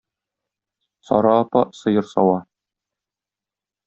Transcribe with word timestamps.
Сара 1.05 1.31
апа 1.41 1.61
сыер 1.79 2.05
сава. 2.11 2.37